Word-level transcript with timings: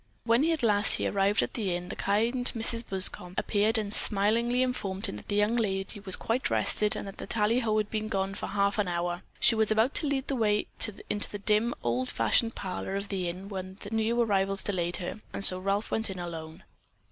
When 0.23 0.43
at 0.45 0.63
last 0.63 0.93
he 0.93 1.07
drew 1.07 1.21
up 1.29 1.43
at 1.43 1.53
the 1.53 1.75
Inn, 1.75 1.89
the 1.89 1.95
kind 1.95 2.51
Mrs. 2.55 2.83
Buscom 2.89 3.35
appeared 3.37 3.77
and 3.77 3.93
smilingly 3.93 4.63
informed 4.63 5.05
him 5.05 5.15
that 5.17 5.27
the 5.27 5.35
young 5.35 5.55
lady 5.55 5.99
was 5.99 6.15
quite 6.15 6.49
rested 6.49 6.95
and 6.95 7.07
that 7.07 7.17
the 7.17 7.27
tallyho 7.27 7.77
had 7.77 7.91
been 7.91 8.07
gone 8.07 8.33
for 8.33 8.47
half 8.47 8.79
an 8.79 8.87
hour. 8.87 9.21
She 9.39 9.53
was 9.53 9.69
about 9.69 9.93
to 9.97 10.07
lead 10.07 10.27
the 10.27 10.35
way 10.35 10.65
into 11.07 11.29
the 11.29 11.37
dim, 11.37 11.75
old 11.83 12.09
fashioned 12.09 12.55
parlor 12.55 12.95
of 12.95 13.09
the 13.09 13.29
Inn 13.29 13.47
when 13.47 13.77
new 13.91 14.19
arrivals 14.19 14.63
delayed 14.63 14.95
her, 14.97 15.21
and 15.33 15.45
so 15.45 15.59
Ralph 15.59 15.91
went 15.91 16.09
in 16.09 16.17
alone. 16.17 16.63